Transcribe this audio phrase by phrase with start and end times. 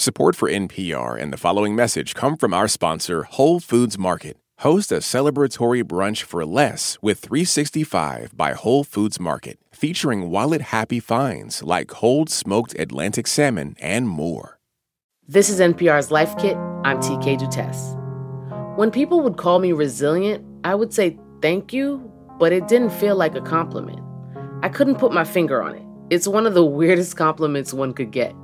[0.00, 4.38] Support for NPR and the following message come from our sponsor, Whole Foods Market.
[4.60, 11.00] Host a celebratory brunch for less with 365 by Whole Foods Market, featuring wallet happy
[11.00, 14.58] finds like cold smoked Atlantic salmon and more.
[15.28, 16.56] This is NPR's Life Kit.
[16.82, 17.94] I'm TK Dutes.
[18.78, 22.00] When people would call me resilient, I would say thank you,
[22.38, 24.00] but it didn't feel like a compliment.
[24.62, 25.82] I couldn't put my finger on it.
[26.08, 28.34] It's one of the weirdest compliments one could get.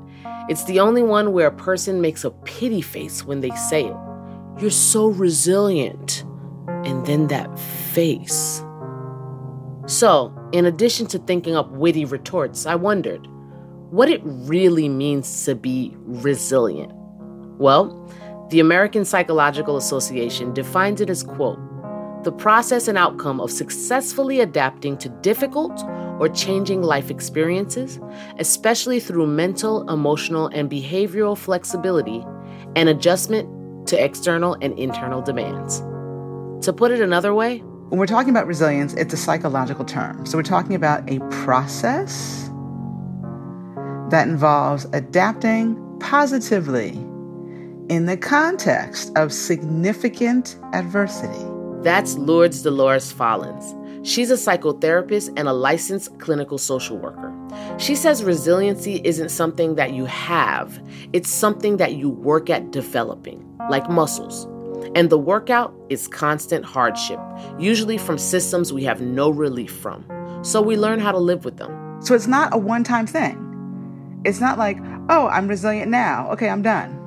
[0.49, 3.97] It's the only one where a person makes a pity face when they say it.
[4.61, 6.25] You're so resilient.
[6.85, 8.63] And then that face.
[9.87, 13.27] So, in addition to thinking up witty retorts, I wondered
[13.91, 16.93] what it really means to be resilient.
[17.59, 18.11] Well,
[18.51, 21.59] the American Psychological Association defines it as quote,
[22.27, 25.81] the process and outcome of successfully adapting to difficult
[26.19, 28.01] or changing life experiences,
[28.41, 32.25] especially through mental, emotional, and behavioral flexibility
[32.75, 33.47] and adjustment
[33.87, 35.79] to external and internal demands.
[36.67, 37.59] To put it another way,
[37.91, 40.27] when we're talking about resilience, it's a psychological term.
[40.27, 42.51] So we're talking about a process
[44.11, 46.89] that involves adapting positively
[47.89, 51.53] in the context of significant adversity.
[51.87, 53.73] That's Lourdes Dolores Follins.
[54.05, 57.33] She's a psychotherapist and a licensed clinical social worker.
[57.79, 60.81] She says resiliency isn't something that you have,
[61.13, 64.47] it's something that you work at developing, like muscles.
[64.97, 67.21] And the workout is constant hardship,
[67.57, 70.05] usually from systems we have no relief from.
[70.43, 72.01] So we learn how to live with them.
[72.03, 73.39] So it's not a one time thing.
[74.25, 76.33] It's not like, oh, I'm resilient now.
[76.33, 76.99] Okay, I'm done.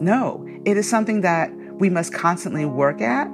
[0.00, 3.28] No, it is something that we must constantly work at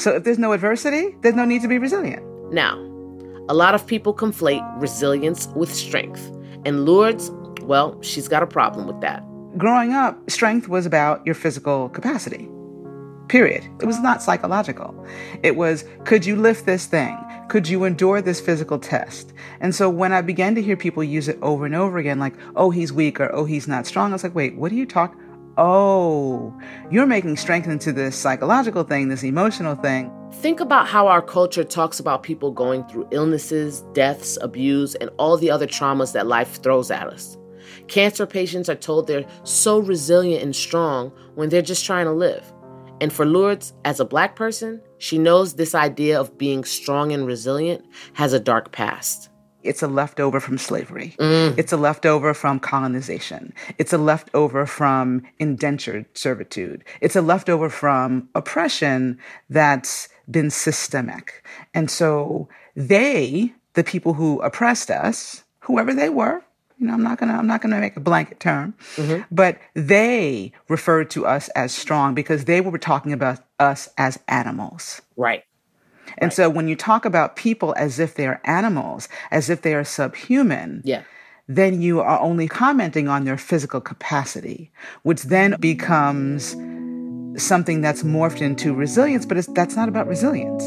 [0.00, 2.24] so if there's no adversity, there's no need to be resilient.
[2.54, 2.72] Now,
[3.50, 6.26] a lot of people conflate resilience with strength.
[6.64, 7.30] And Lourdes,
[7.64, 9.22] well, she's got a problem with that.
[9.58, 12.48] Growing up, strength was about your physical capacity,
[13.28, 13.62] period.
[13.80, 14.94] It was not psychological.
[15.42, 17.14] It was could you lift this thing?
[17.50, 19.34] Could you endure this physical test?
[19.60, 22.34] And so when I began to hear people use it over and over again, like,
[22.56, 24.86] oh, he's weak or oh, he's not strong, I was like, wait, what are you
[24.86, 25.20] talking?
[25.60, 26.58] oh,
[26.90, 30.10] you're making strength into this psychological thing, this emotional thing.
[30.32, 35.36] Think about how our culture talks about people going through illnesses, deaths, abuse, and all
[35.36, 37.36] the other traumas that life throws at us.
[37.88, 42.50] Cancer patients are told they're so resilient and strong when they're just trying to live.
[43.02, 47.26] And for Lourdes, as a black person, she knows this idea of being strong and
[47.26, 47.84] resilient
[48.14, 49.29] has a dark past.
[49.62, 51.14] It's a leftover from slavery.
[51.18, 51.54] Mm.
[51.58, 53.52] It's a leftover from colonization.
[53.78, 56.82] It's a leftover from indentured servitude.
[57.00, 59.18] It's a leftover from oppression
[59.50, 61.44] that's been systemic.
[61.74, 66.42] And so they, the people who oppressed us, whoever they were,
[66.78, 69.22] you know, I'm not gonna, I'm not gonna make a blanket term, mm-hmm.
[69.34, 75.02] but they referred to us as strong because they were talking about us as animals.
[75.18, 75.44] Right.
[76.18, 76.32] And right.
[76.34, 80.82] so when you talk about people as if they're animals, as if they are subhuman,
[80.84, 81.02] yeah.
[81.48, 84.70] then you are only commenting on their physical capacity,
[85.02, 86.50] which then becomes
[87.40, 90.62] something that's morphed into resilience, but that's not about resilience.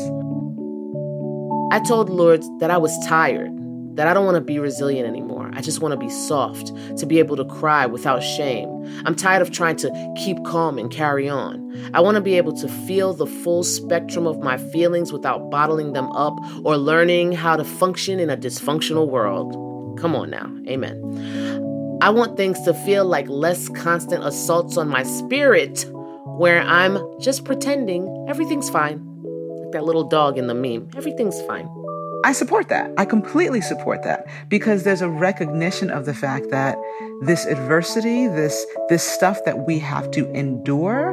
[1.72, 3.52] I told Lourdes that I was tired
[3.96, 5.52] that I don't want to be resilient anymore.
[5.54, 8.70] I just want to be soft, to be able to cry without shame.
[9.06, 11.62] I'm tired of trying to keep calm and carry on.
[11.94, 15.94] I want to be able to feel the full spectrum of my feelings without bottling
[15.94, 19.54] them up or learning how to function in a dysfunctional world.
[20.00, 20.52] Come on now.
[20.68, 22.00] Amen.
[22.02, 25.86] I want things to feel like less constant assaults on my spirit
[26.38, 29.06] where I'm just pretending everything's fine.
[29.24, 31.70] Like that little dog in the meme, everything's fine.
[32.24, 32.90] I support that.
[32.98, 36.78] I completely support that because there's a recognition of the fact that
[37.24, 41.12] this adversity, this this stuff that we have to endure,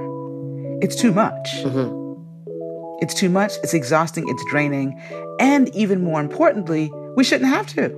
[0.81, 1.49] it's too much.
[1.65, 1.99] Mm-hmm.
[3.03, 3.53] It's too much.
[3.65, 4.29] It's exhausting.
[4.29, 4.99] It's draining,
[5.41, 7.97] and even more importantly, we shouldn't have to.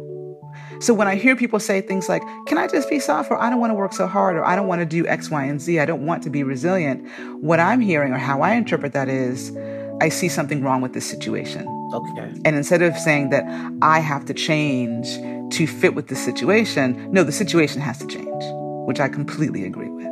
[0.81, 3.51] So when I hear people say things like, "Can I just be soft?" or "I
[3.51, 5.61] don't want to work so hard," or "I don't want to do X, Y, and
[5.61, 7.07] Z," I don't want to be resilient.
[7.43, 9.53] What I'm hearing or how I interpret that is,
[10.01, 11.69] I see something wrong with this situation.
[11.93, 12.33] Okay.
[12.47, 13.45] And instead of saying that
[13.83, 15.07] I have to change
[15.55, 18.45] to fit with the situation, no, the situation has to change,
[18.87, 20.09] which I completely agree with.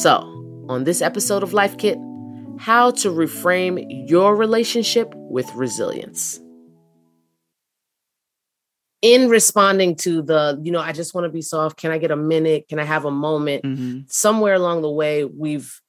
[0.00, 0.18] So,
[0.68, 1.98] on this episode of Life Kit,
[2.58, 6.40] how to reframe your relationship with resilience.
[9.02, 11.76] In responding to the, you know, I just want to be soft.
[11.78, 12.68] Can I get a minute?
[12.68, 13.64] Can I have a moment?
[13.64, 14.00] Mm-hmm.
[14.08, 15.80] Somewhere along the way, we've,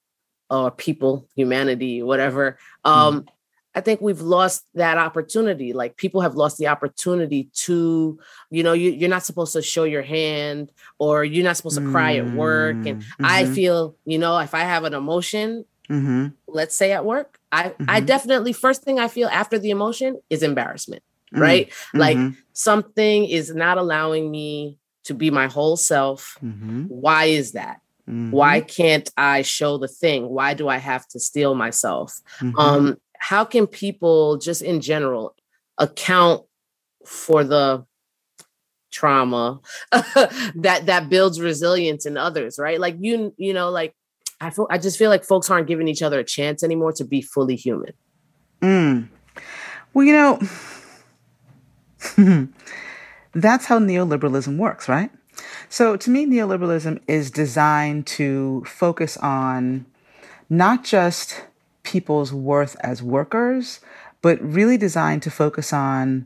[0.49, 3.29] or uh, people, humanity, whatever, um, mm-hmm
[3.75, 5.73] I think we've lost that opportunity.
[5.73, 8.17] Like people have lost the opportunity to,
[8.49, 11.91] you know, you, are not supposed to show your hand or you're not supposed to
[11.91, 12.29] cry mm-hmm.
[12.29, 12.75] at work.
[12.77, 13.25] And mm, mm-hmm.
[13.25, 16.27] I feel, you know, if I have an emotion, mm-hmm.
[16.47, 18.05] let's say at work, I, I mm-hmm.
[18.05, 21.71] definitely, first thing I feel after the emotion is embarrassment, mm, right?
[21.93, 22.39] Like mm-hmm.
[22.53, 26.37] something is not allowing me to be my whole self.
[26.41, 26.83] Mm-hmm.
[26.85, 27.81] Why is that?
[28.09, 28.31] Mm-hmm.
[28.31, 30.29] Why can't I show the thing?
[30.29, 32.21] Why do I have to steel myself?
[32.39, 32.57] Mm-hmm.
[32.57, 32.97] Um,
[33.29, 35.33] how can people just in general
[35.79, 36.43] account
[37.07, 37.83] for the
[38.91, 39.59] trauma
[39.91, 43.93] that that builds resilience in others right like you you know like
[44.39, 47.03] i feel i just feel like folks aren't giving each other a chance anymore to
[47.03, 47.93] be fully human
[48.61, 49.05] mm.
[49.93, 50.39] well you know
[53.33, 55.09] that's how neoliberalism works right
[55.67, 59.83] so to me neoliberalism is designed to focus on
[60.47, 61.43] not just
[61.95, 63.79] people's worth as workers,
[64.21, 66.25] but really designed to focus on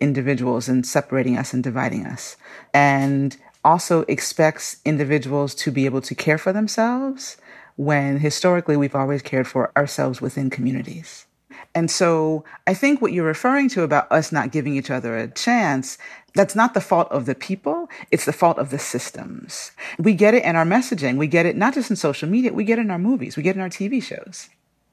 [0.00, 2.36] individuals and separating us and dividing us.
[2.72, 7.36] And also expects individuals to be able to care for themselves
[7.76, 11.26] when historically we've always cared for ourselves within communities.
[11.74, 15.28] And so I think what you're referring to about us not giving each other a
[15.28, 15.98] chance,
[16.34, 17.90] that's not the fault of the people.
[18.10, 19.72] It's the fault of the systems.
[19.98, 21.18] We get it in our messaging.
[21.18, 22.54] We get it not just in social media.
[22.54, 23.36] We get it in our movies.
[23.36, 24.48] We get it in our TV shows.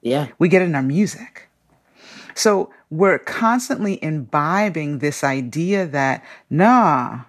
[0.08, 0.28] Yeah.
[0.40, 1.50] We get it in our music.
[2.34, 7.22] So we're constantly imbibing this idea that, nah,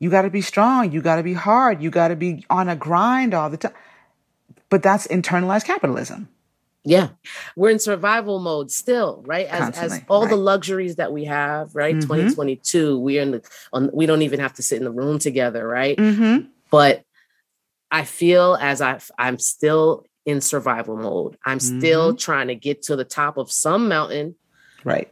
[0.00, 0.90] you got to be strong.
[0.90, 1.80] You got to be hard.
[1.80, 3.72] You got to be on a grind all the time.
[4.68, 6.28] But that's internalized capitalism.
[6.84, 7.10] Yeah.
[7.54, 9.46] We're in survival mode still, right?
[9.46, 10.30] As, as all right.
[10.30, 11.94] the luxuries that we have, right?
[11.94, 12.00] Mm-hmm.
[12.00, 15.20] 2022, we are in the, on, we don't even have to sit in the room
[15.20, 15.96] together, right?
[15.96, 16.48] Mm-hmm.
[16.68, 17.04] But
[17.92, 21.36] I feel as I, I'm still in survival mode.
[21.44, 21.78] I'm mm-hmm.
[21.78, 24.36] still trying to get to the top of some mountain.
[24.84, 25.10] Right.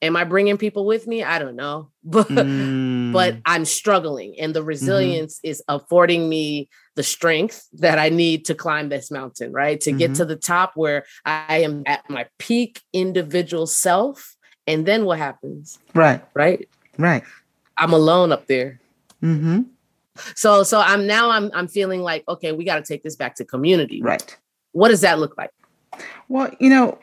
[0.00, 1.24] Am I bringing people with me?
[1.24, 1.90] I don't know.
[2.08, 3.12] But mm.
[3.12, 4.68] but I'm struggling and the mm-hmm.
[4.68, 5.48] resilience mm-hmm.
[5.48, 9.80] is affording me the strength that I need to climb this mountain, right?
[9.80, 9.98] To mm-hmm.
[9.98, 15.18] get to the top where I am at my peak individual self and then what
[15.18, 15.78] happens?
[15.94, 16.20] Right.
[16.34, 16.68] Right?
[16.98, 17.22] Right.
[17.78, 18.78] I'm alone up there.
[19.22, 19.66] Mhm.
[20.36, 23.36] So so I'm now I'm I'm feeling like okay, we got to take this back
[23.36, 24.02] to community.
[24.02, 24.36] Right.
[24.72, 25.50] What does that look like?
[26.28, 26.98] Well, you know,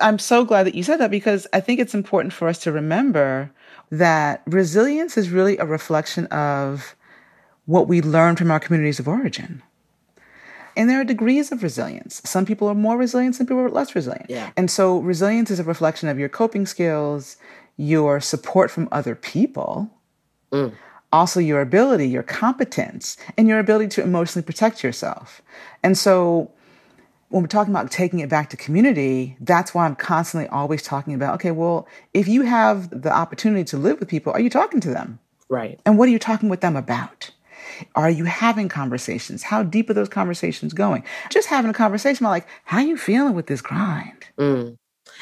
[0.00, 2.72] I'm so glad that you said that because I think it's important for us to
[2.72, 3.50] remember
[3.90, 6.96] that resilience is really a reflection of
[7.66, 9.62] what we learn from our communities of origin.
[10.76, 12.20] And there are degrees of resilience.
[12.24, 14.26] Some people are more resilient, some people are less resilient.
[14.28, 14.50] Yeah.
[14.56, 17.36] And so resilience is a reflection of your coping skills,
[17.76, 19.88] your support from other people,
[20.50, 20.74] mm.
[21.12, 25.40] also your ability, your competence, and your ability to emotionally protect yourself.
[25.84, 26.50] And so
[27.34, 31.14] when we're talking about taking it back to community, that's why I'm constantly always talking
[31.14, 34.78] about, okay, well, if you have the opportunity to live with people, are you talking
[34.78, 35.18] to them?
[35.48, 35.80] Right.
[35.84, 37.32] And what are you talking with them about?
[37.96, 39.42] Are you having conversations?
[39.42, 41.02] How deep are those conversations going?
[41.28, 44.26] Just having a conversation about like, how you feeling with this grind?
[44.38, 44.76] Mm.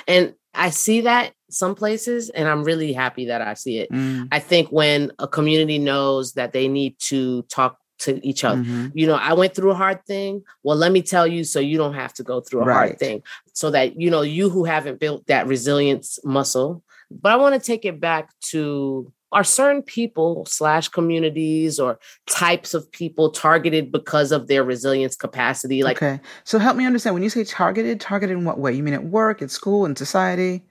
[0.06, 3.90] And I see that some places, and I'm really happy that I see it.
[3.90, 4.28] Mm.
[4.30, 8.60] I think when a community knows that they need to talk to each other.
[8.62, 8.88] Mm-hmm.
[8.94, 10.42] You know, I went through a hard thing.
[10.62, 12.74] Well, let me tell you so you don't have to go through a right.
[12.88, 13.22] hard thing.
[13.52, 16.82] So that, you know, you who haven't built that resilience muscle.
[17.10, 22.74] But I want to take it back to are certain people slash communities or types
[22.74, 27.22] of people targeted because of their resilience capacity like okay so help me understand when
[27.22, 30.62] you say targeted targeted in what way you mean at work at school in society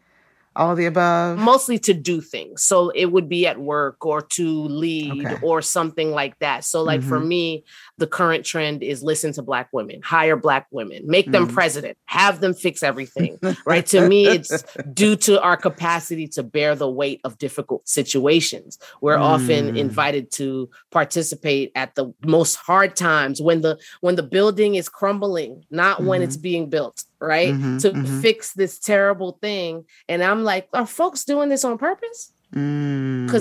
[0.56, 4.64] all the above mostly to do things so it would be at work or to
[4.66, 5.38] lead okay.
[5.42, 7.08] or something like that so like mm-hmm.
[7.10, 7.64] for me
[8.00, 11.32] the current trend is listen to black women hire black women make mm-hmm.
[11.34, 11.54] them mm.
[11.54, 16.76] president have them fix everything right to me it's due to our capacity to bear
[16.76, 19.22] the weight of difficult situations we're mm.
[19.22, 24.90] often invited to participate at the most hard times when the when the building is
[24.90, 26.08] crumbling not mm-hmm.
[26.08, 26.42] when it's mm-hmm.
[26.44, 27.54] being built right?
[27.54, 28.22] Mm-hmm, to mm-hmm.
[28.22, 29.86] fix this terrible thing.
[30.10, 32.34] And I'm like, are folks doing this on purpose?
[32.50, 32.60] Because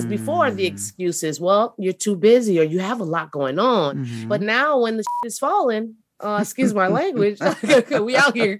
[0.05, 0.09] mm.
[0.09, 0.71] before the mm.
[0.71, 4.05] excuse is, well, you're too busy or you have a lot going on.
[4.05, 4.27] Mm-hmm.
[4.29, 7.39] But now when the is falling, uh, excuse my language,
[7.99, 8.59] we out here.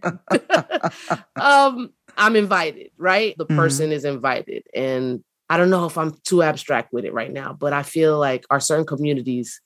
[1.39, 3.37] um, I'm invited, right?
[3.37, 3.55] The mm-hmm.
[3.57, 4.63] person is invited.
[4.75, 8.19] And I don't know if I'm too abstract with it right now, but I feel
[8.19, 9.61] like are certain communities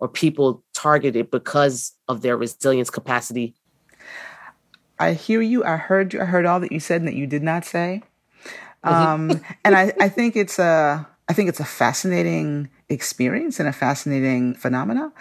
[0.00, 3.54] or people targeted because of their resilience capacity
[4.98, 5.64] I hear you.
[5.64, 6.20] I heard you.
[6.20, 8.02] I heard all that you said and that you did not say.
[8.84, 13.72] Um, and I, I think it's a, I think it's a fascinating experience and a
[13.72, 15.12] fascinating phenomena.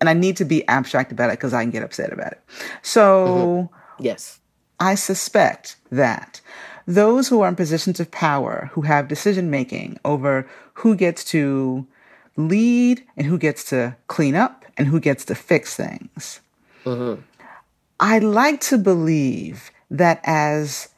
[0.00, 2.40] And I need to be abstract about it because I can get upset about it.
[2.82, 4.02] So, mm-hmm.
[4.04, 4.40] yes,
[4.80, 6.40] I suspect that
[6.88, 11.86] those who are in positions of power, who have decision making over who gets to
[12.36, 16.40] lead and who gets to clean up and who gets to fix things,
[16.84, 17.20] mm-hmm.
[18.02, 20.88] I like to believe that as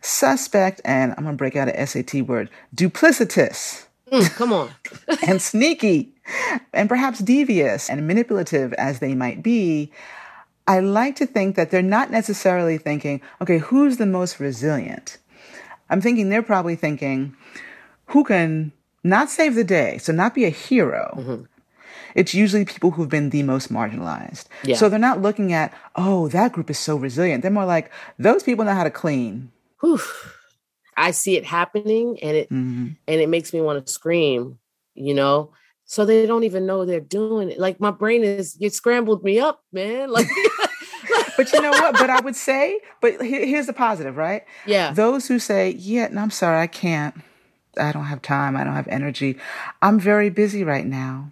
[0.00, 3.84] suspect and I'm going to break out an SAT word duplicitous.
[4.10, 4.70] Mm, come on.
[5.28, 6.08] and sneaky
[6.72, 9.92] and perhaps devious and manipulative as they might be,
[10.66, 15.18] I like to think that they're not necessarily thinking, okay, who's the most resilient?
[15.90, 17.36] I'm thinking they're probably thinking,
[18.06, 18.72] who can
[19.04, 21.42] not save the day, so not be a hero, mm-hmm
[22.18, 24.46] it's usually people who've been the most marginalized.
[24.64, 24.74] Yeah.
[24.74, 27.42] So they're not looking at, oh, that group is so resilient.
[27.42, 29.52] They're more like, those people know how to clean.
[29.82, 30.00] Whew.
[30.96, 32.88] I see it happening and it mm-hmm.
[33.06, 34.58] and it makes me want to scream,
[34.96, 35.52] you know?
[35.84, 37.58] So they don't even know they're doing it.
[37.60, 40.10] Like my brain is you scrambled me up, man.
[40.12, 40.26] Like
[41.38, 41.94] but you know what?
[41.94, 44.42] But I would say, but here's the positive, right?
[44.66, 44.90] Yeah.
[44.92, 47.14] Those who say, yeah, no, I'm sorry, I can't.
[47.78, 48.56] I don't have time.
[48.56, 49.38] I don't have energy.
[49.80, 51.30] I'm very busy right now.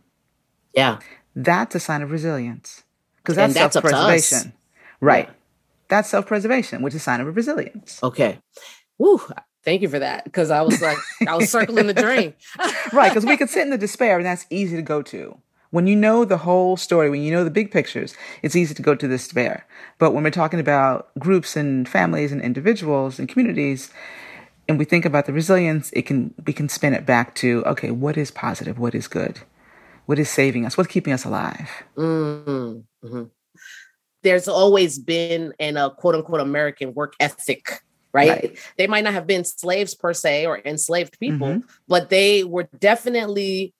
[0.77, 0.99] Yeah.
[1.35, 2.85] That's a sign of resilience
[3.17, 4.53] because that's, that's, self-preservation.
[5.01, 5.27] Right.
[5.27, 5.35] Yeah.
[5.89, 8.03] That's self-preservation, which is a sign of resilience.
[8.03, 8.39] Okay.
[8.99, 9.21] Woo.
[9.65, 12.35] Thank you for that because I was like, I was circling the drain.
[12.93, 13.09] right.
[13.09, 15.37] Because we could sit in the despair and that's easy to go to.
[15.71, 18.83] When you know the whole story, when you know the big pictures, it's easy to
[18.83, 19.67] go to the despair.
[19.99, 23.91] But when we're talking about groups and families and individuals and communities,
[24.69, 27.91] and we think about the resilience, it can we can spin it back to okay,
[27.91, 29.41] what is positive, what is good,
[30.07, 30.77] what is saving us?
[30.77, 31.71] What's keeping us alive?
[31.97, 33.07] Mm-hmm.
[33.07, 33.23] Mm-hmm.
[34.23, 37.81] There's always been an a uh, quote unquote American work ethic.
[38.13, 38.31] Right?
[38.31, 38.59] right?
[38.79, 41.69] They might not have been slaves per se or enslaved people, mm-hmm.
[41.87, 43.75] but they were definitely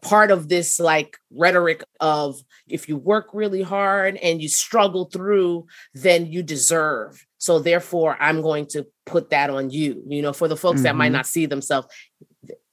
[0.00, 5.66] part of this like rhetoric of if you work really hard and you struggle through,
[5.92, 7.26] then you deserve.
[7.36, 10.02] So therefore, I'm going to put that on you.
[10.08, 10.84] You know, for the folks mm-hmm.
[10.84, 11.12] that might mm-hmm.
[11.16, 11.86] not see themselves,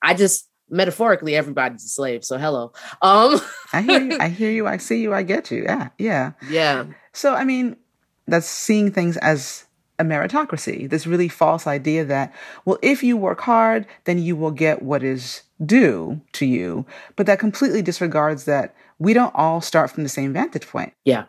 [0.01, 3.39] I just metaphorically everybody's a slave so hello um
[3.71, 6.85] i hear you i hear you i see you i get you yeah yeah yeah
[7.13, 7.77] so i mean
[8.27, 9.65] that's seeing things as
[9.99, 12.33] a meritocracy this really false idea that
[12.65, 17.27] well if you work hard then you will get what is due to you but
[17.27, 21.25] that completely disregards that we don't all start from the same vantage point yeah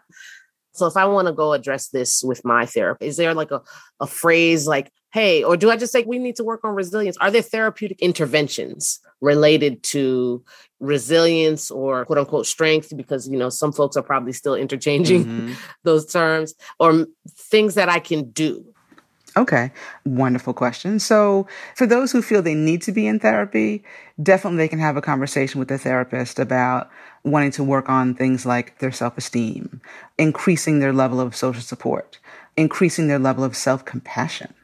[0.74, 3.62] so if I want to go address this with my therapist, is there like a,
[4.00, 7.16] a phrase like, hey, or do I just say we need to work on resilience?
[7.18, 10.44] Are there therapeutic interventions related to
[10.80, 12.92] resilience or quote unquote strength?
[12.96, 15.52] Because, you know, some folks are probably still interchanging mm-hmm.
[15.84, 18.73] those terms or things that I can do
[19.36, 19.72] Okay,
[20.04, 21.00] wonderful question.
[21.00, 23.82] So, for those who feel they need to be in therapy,
[24.22, 26.88] definitely they can have a conversation with a therapist about
[27.24, 29.80] wanting to work on things like their self esteem,
[30.18, 32.18] increasing their level of social support,
[32.56, 34.54] increasing their level of self compassion,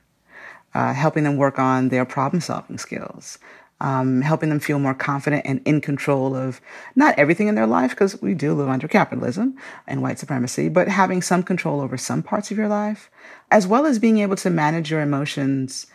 [0.73, 3.39] uh, helping them work on their problem solving skills,
[3.81, 6.61] um, helping them feel more confident and in control of
[6.97, 9.57] not everything in their life, because we do live under capitalism
[9.87, 13.11] and white supremacy, but having some control over some parts of your life,
[13.51, 15.87] as well as being able to manage your emotions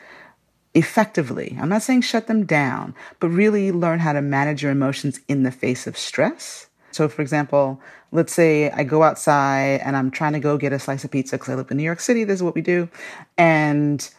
[0.74, 1.58] effectively.
[1.62, 5.44] I'm not saying shut them down, but really learn how to manage your emotions in
[5.44, 6.68] the face of stress.
[6.92, 7.80] So, for example,
[8.12, 11.36] let's say I go outside and I'm trying to go get a slice of pizza
[11.38, 12.24] because I live in New York City.
[12.24, 12.90] This is what we do.
[13.38, 14.10] And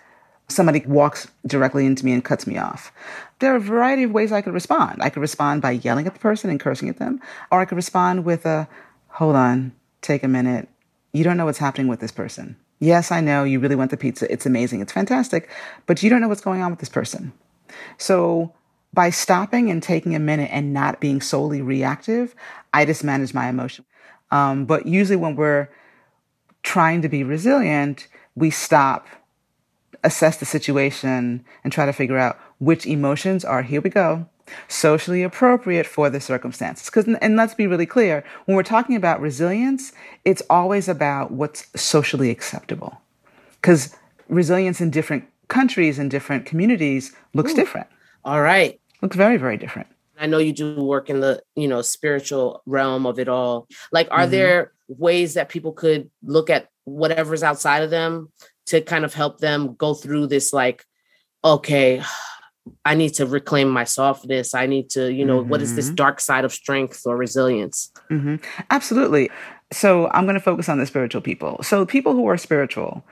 [0.48, 2.92] somebody walks directly into me and cuts me off
[3.38, 5.02] there are a variety of ways I could respond.
[5.02, 7.76] I could respond by yelling at the person and cursing at them, or I could
[7.76, 8.68] respond with a,
[9.08, 10.68] hold on, take a minute.
[11.12, 12.56] You don't know what's happening with this person.
[12.78, 14.30] Yes, I know you really want the pizza.
[14.30, 14.80] It's amazing.
[14.80, 15.48] It's fantastic.
[15.86, 17.32] But you don't know what's going on with this person.
[17.98, 18.52] So
[18.92, 22.34] by stopping and taking a minute and not being solely reactive,
[22.72, 23.84] I just manage my emotion.
[24.30, 25.68] Um, but usually when we're
[26.62, 29.06] trying to be resilient, we stop,
[30.04, 34.26] assess the situation, and try to figure out which emotions are, here we go,
[34.68, 36.86] socially appropriate for the circumstances.
[36.86, 39.92] Because, and let's be really clear, when we're talking about resilience,
[40.24, 43.00] it's always about what's socially acceptable.
[43.54, 43.94] Because
[44.28, 47.56] resilience in different countries and different communities looks Ooh.
[47.56, 47.88] different.
[48.24, 48.80] All right.
[49.02, 49.88] Looks very, very different.
[50.18, 53.68] I know you do work in the, you know, spiritual realm of it all.
[53.92, 54.30] Like, are mm-hmm.
[54.30, 58.32] there ways that people could look at whatever's outside of them
[58.66, 60.84] to kind of help them go through this, like,
[61.44, 62.02] okay,
[62.84, 64.54] I need to reclaim my softness.
[64.54, 65.50] I need to, you know, mm-hmm.
[65.50, 65.94] what is this mm-hmm.
[65.96, 67.90] dark side of strength or resilience?
[68.10, 68.36] Mm-hmm.
[68.70, 69.30] Absolutely.
[69.72, 71.60] So I'm going to focus on the spiritual people.
[71.62, 73.04] So people who are spiritual,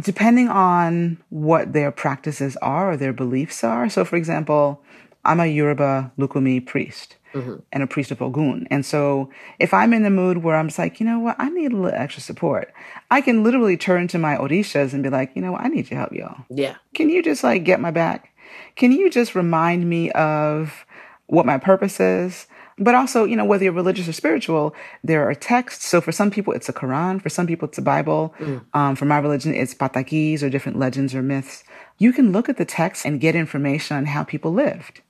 [0.00, 3.88] depending on what their practices are or their beliefs are.
[3.88, 4.82] So, for example,
[5.24, 7.16] I'm a Yoruba Lukumi priest.
[7.34, 7.54] Mm-hmm.
[7.72, 8.68] and a priest of Ogun.
[8.70, 11.48] And so if I'm in the mood where I'm just like, you know what, I
[11.48, 12.70] need a little extra support,
[13.10, 15.90] I can literally turn to my Orishas and be like, you know what, I need
[15.90, 16.44] your help, y'all.
[16.50, 16.74] Yeah.
[16.92, 18.31] Can you just like get my back?
[18.76, 20.84] Can you just remind me of
[21.26, 22.46] what my purpose is?
[22.78, 25.86] But also, you know, whether you're religious or spiritual, there are texts.
[25.86, 27.20] So for some people, it's a Quran.
[27.20, 28.34] For some people, it's a Bible.
[28.40, 28.64] Mm.
[28.72, 31.64] Um, for my religion, it's patakis or different legends or myths.
[31.98, 35.02] You can look at the text and get information on how people lived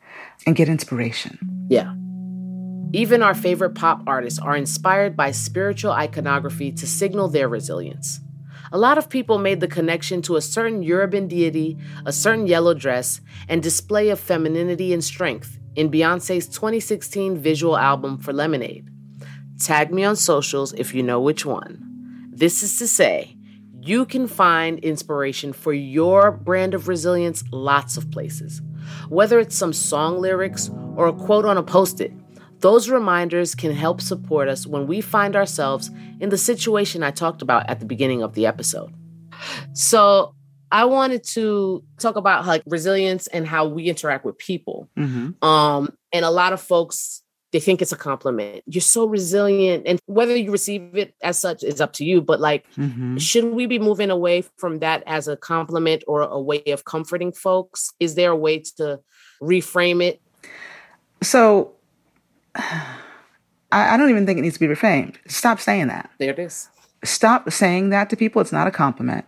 [0.44, 1.38] and get inspiration.
[1.70, 1.94] Yeah.
[2.92, 8.20] Even our favorite pop artists are inspired by spiritual iconography to signal their resilience
[8.74, 11.76] a lot of people made the connection to a certain European deity,
[12.06, 18.16] a certain yellow dress, and display of femininity and strength in Beyonce's 2016 visual album
[18.16, 18.88] for Lemonade.
[19.62, 22.30] Tag me on socials if you know which one.
[22.32, 23.36] This is to say,
[23.82, 28.62] you can find inspiration for your brand of resilience lots of places.
[29.10, 32.12] Whether it's some song lyrics or a quote on a post it,
[32.62, 35.90] those reminders can help support us when we find ourselves
[36.20, 38.92] in the situation I talked about at the beginning of the episode.
[39.74, 40.34] So,
[40.70, 44.88] I wanted to talk about like resilience and how we interact with people.
[44.96, 45.44] Mm-hmm.
[45.46, 47.18] Um, and a lot of folks
[47.50, 48.62] they think it's a compliment.
[48.66, 52.22] You're so resilient, and whether you receive it as such is up to you.
[52.22, 53.16] But like, mm-hmm.
[53.18, 57.32] should we be moving away from that as a compliment or a way of comforting
[57.32, 57.90] folks?
[57.98, 59.00] Is there a way to
[59.42, 60.22] reframe it?
[61.24, 61.74] So
[62.56, 65.16] I, don't even think it needs to be reframed.
[65.26, 66.10] Stop saying that.
[66.18, 66.68] There it is.
[67.04, 68.40] Stop saying that to people.
[68.40, 69.24] It's not a compliment.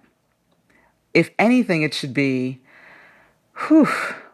[1.13, 2.61] If anything, it should be,
[3.67, 3.87] whew,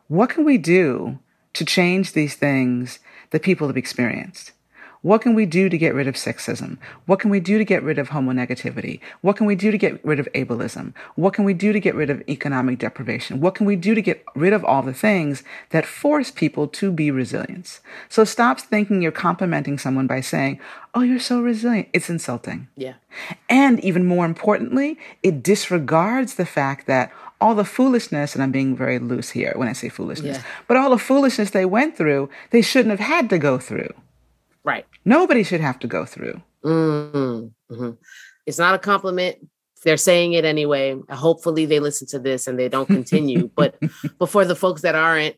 [0.09, 1.18] what can we do
[1.54, 2.99] to change these things
[3.30, 4.52] that people have experienced?
[5.02, 6.76] What can we do to get rid of sexism?
[7.07, 9.00] What can we do to get rid of homonegativity?
[9.23, 10.92] What can we do to get rid of ableism?
[11.14, 13.40] What can we do to get rid of economic deprivation?
[13.40, 16.92] What can we do to get rid of all the things that force people to
[16.92, 17.80] be resilient?
[18.11, 20.61] So stop thinking you're complimenting someone by saying,
[20.95, 21.88] Oh, you're so resilient.
[21.95, 22.69] It's insulting.
[22.76, 22.95] Yeah.
[23.49, 28.76] And even more importantly, it disregards the fact that all the foolishness, and I'm being
[28.76, 30.42] very loose here when I say foolishness, yeah.
[30.66, 33.95] but all the foolishness they went through, they shouldn't have had to go through.
[34.64, 34.87] Right.
[35.05, 36.40] Nobody should have to go through.
[36.64, 37.75] Mm-hmm.
[37.75, 37.90] Mm-hmm.
[38.47, 39.37] It's not a compliment.
[39.85, 40.97] They're saying it anyway.
[41.09, 43.51] Hopefully, they listen to this and they don't continue.
[43.57, 43.77] but,
[44.18, 45.37] but for the folks that aren't,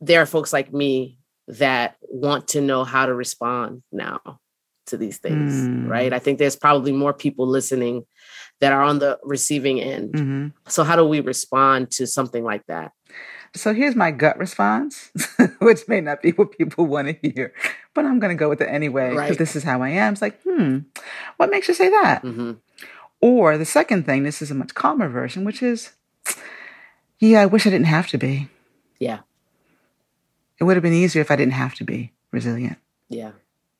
[0.00, 4.20] there are folks like me that want to know how to respond now
[4.86, 5.88] to these things, mm.
[5.88, 6.12] right?
[6.12, 8.04] I think there's probably more people listening
[8.60, 10.12] that are on the receiving end.
[10.14, 10.46] Mm-hmm.
[10.68, 12.92] So, how do we respond to something like that?
[13.54, 15.10] So here's my gut response,
[15.58, 17.52] which may not be what people want to hear,
[17.92, 19.38] but I'm going to go with it anyway because right.
[19.38, 20.14] this is how I am.
[20.14, 20.78] It's like, hmm,
[21.36, 22.22] what makes you say that?
[22.22, 22.52] Mm-hmm.
[23.20, 25.90] Or the second thing, this is a much calmer version, which is,
[27.18, 28.48] yeah, I wish I didn't have to be.
[28.98, 29.18] Yeah.
[30.58, 32.78] It would have been easier if I didn't have to be resilient.
[33.10, 33.32] Yeah.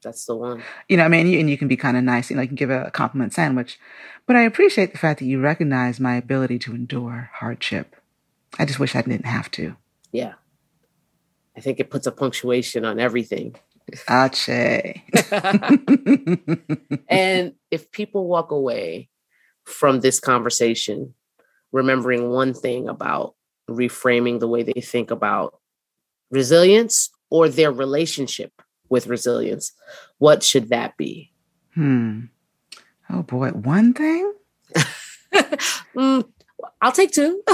[0.03, 0.63] That's the one.
[0.89, 2.29] You know, I mean, you, and you can be kind of nice.
[2.29, 3.79] You know, you can give a compliment sandwich,
[4.27, 7.97] but I appreciate the fact that you recognize my ability to endure hardship
[8.59, 9.77] I just wish I didn't have to.
[10.13, 10.35] Yeah.
[11.57, 13.55] I think it puts a punctuation on everything.
[14.09, 14.49] Ashe.
[14.49, 15.03] and
[17.71, 19.09] if people walk away
[19.65, 21.15] from this conversation
[21.73, 23.35] remembering one thing about
[23.71, 25.59] reframing the way they think about
[26.31, 28.53] resilience or their relationship
[28.91, 29.73] with resilience,
[30.19, 31.33] what should that be?
[31.75, 32.23] Hmm.
[33.09, 34.35] Oh boy, one thing?
[35.97, 36.29] mm,
[36.83, 37.43] I'll take two.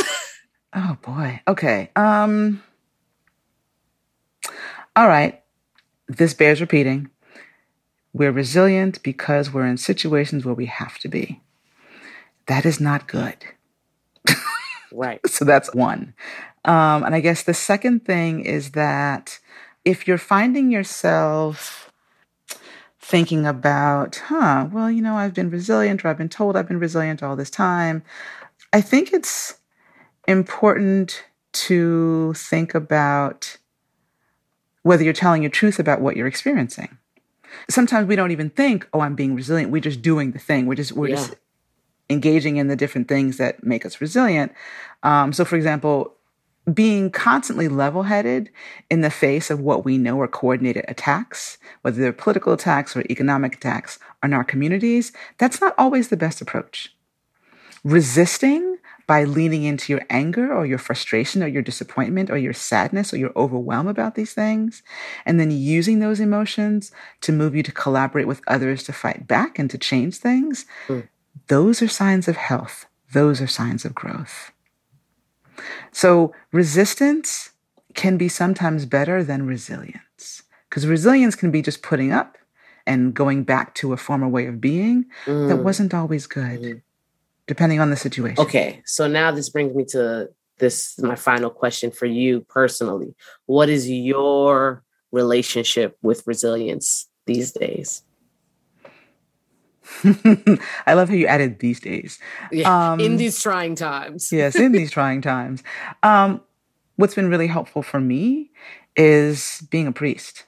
[0.74, 1.40] Oh boy.
[1.48, 1.90] Okay.
[1.96, 2.62] Um
[4.94, 5.42] All right.
[6.08, 7.10] This bears repeating.
[8.12, 11.40] We're resilient because we're in situations where we have to be.
[12.46, 13.36] That is not good.
[14.92, 15.20] right.
[15.26, 16.14] so that's one.
[16.64, 19.38] Um, and I guess the second thing is that
[19.84, 21.92] if you're finding yourself
[22.98, 26.80] thinking about, huh, well, you know, I've been resilient or I've been told I've been
[26.80, 28.02] resilient all this time,
[28.72, 29.57] I think it's
[30.28, 33.56] important to think about
[34.82, 36.98] whether you're telling your truth about what you're experiencing.
[37.68, 40.66] Sometimes we don't even think, "Oh, I'm being resilient." We're just doing the thing.
[40.66, 41.16] We're just we're yeah.
[41.16, 41.34] just
[42.10, 44.52] engaging in the different things that make us resilient.
[45.02, 46.14] Um, so, for example,
[46.72, 48.50] being constantly level headed
[48.90, 53.02] in the face of what we know are coordinated attacks, whether they're political attacks or
[53.10, 56.94] economic attacks on our communities, that's not always the best approach.
[57.82, 58.76] Resisting
[59.08, 63.16] by leaning into your anger or your frustration or your disappointment or your sadness or
[63.16, 64.82] your overwhelm about these things,
[65.24, 66.92] and then using those emotions
[67.22, 71.08] to move you to collaborate with others to fight back and to change things, mm.
[71.48, 72.84] those are signs of health.
[73.14, 74.52] Those are signs of growth.
[75.90, 77.52] So resistance
[77.94, 82.36] can be sometimes better than resilience because resilience can be just putting up
[82.86, 85.48] and going back to a former way of being mm.
[85.48, 85.62] that hmm.
[85.62, 86.60] wasn't always good.
[86.60, 86.82] Mm
[87.48, 88.38] depending on the situation.
[88.40, 88.80] Okay.
[88.86, 93.14] So now this brings me to this my final question for you personally.
[93.46, 98.02] What is your relationship with resilience these days?
[100.84, 102.18] I love how you added these days.
[102.52, 104.30] Yeah, um, in these trying times.
[104.32, 105.62] yes, in these trying times.
[106.02, 106.42] Um,
[106.96, 108.50] what's been really helpful for me
[108.96, 110.44] is being a priest,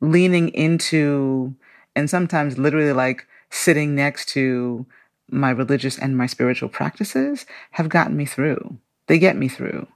[0.00, 1.56] leaning into,
[1.96, 4.86] and sometimes literally like sitting next to
[5.32, 8.76] my religious and my spiritual practices have gotten me through.
[9.06, 9.88] They get me through.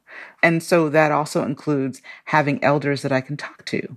[0.42, 3.96] And so that also includes having elders that I can talk to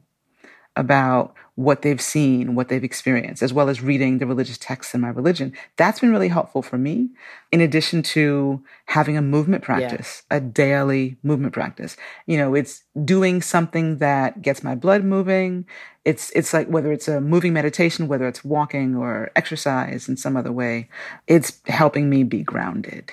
[0.76, 5.02] about what they've seen, what they've experienced, as well as reading the religious texts in
[5.02, 5.52] my religion.
[5.76, 7.10] That's been really helpful for me,
[7.52, 10.38] in addition to having a movement practice, yeah.
[10.38, 11.98] a daily movement practice.
[12.28, 15.66] You know, it's doing something that gets my blood moving.
[16.06, 20.38] It's, it's like whether it's a moving meditation, whether it's walking or exercise in some
[20.38, 20.88] other way,
[21.28, 23.12] it's helping me be grounded.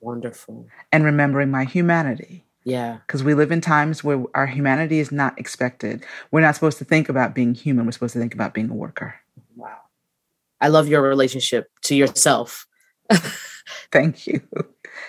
[0.00, 0.66] Wonderful.
[0.90, 2.98] And remembering my humanity yeah.
[3.06, 6.04] Because we live in times where our humanity is not expected.
[6.30, 7.84] We're not supposed to think about being human.
[7.86, 9.14] We're supposed to think about being a worker.
[9.54, 9.76] Wow.
[10.60, 12.66] I love your relationship to yourself.
[13.92, 14.40] Thank you.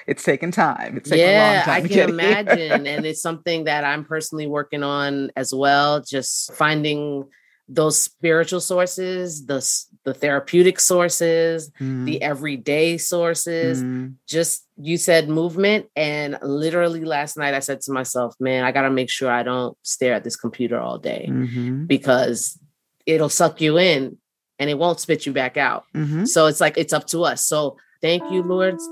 [0.06, 0.98] It's taken time.
[0.98, 2.88] It's taken yeah, time I can imagine.
[2.88, 7.26] and it's something that I'm personally working on as well, just finding
[7.68, 9.60] those spiritual sources, the
[10.04, 12.06] the therapeutic sources, mm.
[12.06, 12.18] the mm-hmm.
[12.30, 13.82] everyday sources.
[13.84, 14.16] Mm.
[14.28, 18.92] Just you said movement, and literally last night I said to myself, "Man, I gotta
[18.92, 21.86] make sure I don't stare at this computer all day mm-hmm.
[21.86, 22.60] because
[23.08, 24.18] it'll suck you in
[24.58, 26.26] and it won't spit you back out." Mm-hmm.
[26.26, 27.44] So it's like it's up to us.
[27.44, 28.88] So thank you, Lourdes,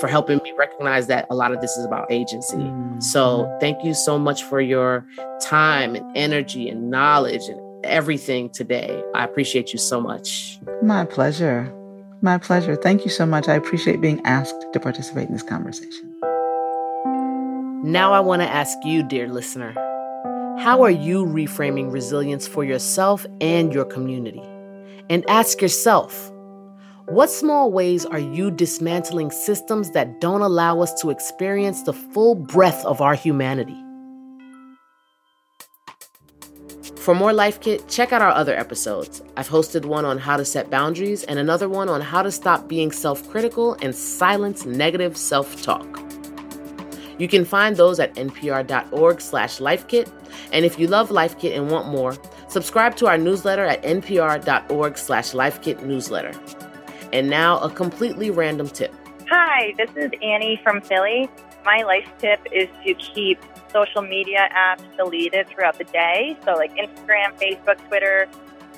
[0.00, 2.56] for helping me recognize that a lot of this is about agency.
[2.56, 3.00] Mm-hmm.
[3.00, 5.06] So thank you so much for your
[5.42, 9.02] time and energy and knowledge and everything today.
[9.14, 10.58] I appreciate you so much.
[10.82, 11.72] My pleasure.
[12.22, 12.76] My pleasure.
[12.76, 13.48] Thank you so much.
[13.48, 16.10] I appreciate being asked to participate in this conversation.
[17.84, 19.72] Now, I want to ask you, dear listener,
[20.58, 24.42] how are you reframing resilience for yourself and your community?
[25.10, 26.30] And ask yourself,
[27.08, 32.34] what small ways are you dismantling systems that don't allow us to experience the full
[32.34, 33.78] breadth of our humanity?
[37.04, 39.20] For more Life Kit, check out our other episodes.
[39.36, 42.66] I've hosted one on how to set boundaries and another one on how to stop
[42.66, 46.00] being self critical and silence negative self talk.
[47.18, 50.10] You can find those at npr.org slash lifekit.
[50.50, 52.16] And if you love Life Kit and want more,
[52.48, 56.32] subscribe to our newsletter at npr.org slash lifekit newsletter.
[57.12, 58.94] And now a completely random tip.
[59.28, 61.28] Hi, this is Annie from Philly.
[61.66, 63.38] My life tip is to keep
[63.74, 66.36] social media apps deleted throughout the day.
[66.44, 68.26] So, like Instagram, Facebook, Twitter.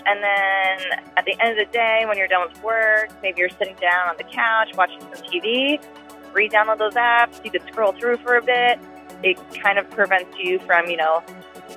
[0.07, 3.51] And then at the end of the day, when you're done with work, maybe you're
[3.51, 5.81] sitting down on the couch watching some TV,
[6.33, 7.45] re download those apps.
[7.45, 8.79] You could scroll through for a bit.
[9.23, 11.23] It kind of prevents you from, you know,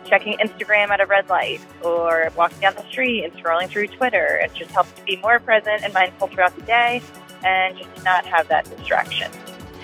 [0.06, 4.38] checking Instagram at a red light or walking down the street and scrolling through Twitter.
[4.44, 7.02] It just helps to be more present and mindful throughout the day
[7.44, 9.32] and just not have that distraction.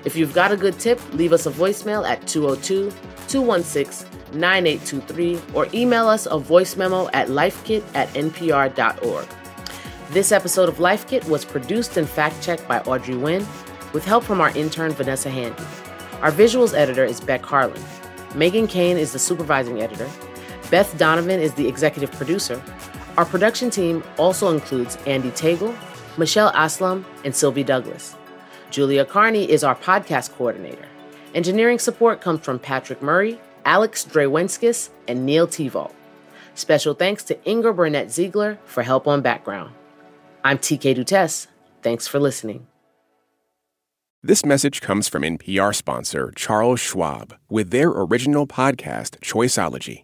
[0.04, 2.92] If you've got a good tip, leave us a voicemail at 202
[3.28, 4.08] 216
[4.38, 9.28] 9823 or email us a voice memo at lifekit at npr.org.
[10.12, 13.48] This episode of Life Kit was produced and fact checked by Audrey Nguyen
[13.94, 15.64] with help from our intern Vanessa Handy.
[16.22, 17.82] Our visuals editor is Beck Harlan.
[18.32, 20.10] Meghan Keane is the supervising editor.
[20.70, 22.62] Beth Donovan is the executive producer.
[23.18, 25.76] Our production team also includes Andy Tagle,
[26.18, 28.16] Michelle Aslam, and Sylvie Douglis.
[28.72, 30.86] Julia Carney is our podcast coordinator.
[31.36, 35.92] Engineering support comes from Patrick Murray, Alex Drewenskus, and Neil Tivol.
[36.54, 39.74] Special thanks to Inger Burnett Zeigler for help on background.
[40.46, 41.48] I'm TK Dutes.
[41.82, 42.68] Thanks for listening.
[44.24, 50.04] This message comes from NPR sponsor Charles Schwab with their original podcast, Choiceology.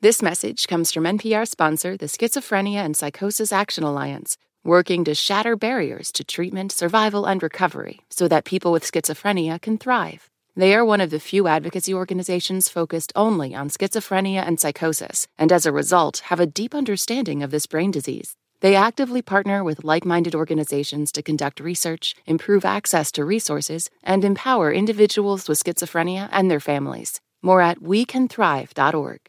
[0.00, 5.56] This message comes from NPR sponsor, the Schizophrenia and Psychosis Action Alliance, working to shatter
[5.56, 10.30] barriers to treatment, survival, and recovery so that people with schizophrenia can thrive.
[10.54, 15.50] They are one of the few advocacy organizations focused only on schizophrenia and psychosis, and
[15.50, 18.36] as a result, have a deep understanding of this brain disease.
[18.60, 24.24] They actively partner with like minded organizations to conduct research, improve access to resources, and
[24.24, 27.20] empower individuals with schizophrenia and their families.
[27.42, 29.28] More at wecanthrive.org